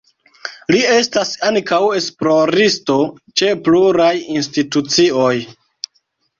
Li 0.75 0.79
estas 0.93 1.33
ankaŭ 1.49 1.79
esploristo 1.99 2.97
ĉe 3.43 3.53
pluraj 3.69 4.11
institucioj. 4.41 5.33